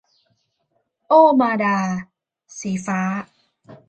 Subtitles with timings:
[1.07, 1.77] โอ้มาดา-
[2.59, 2.99] สีฟ้า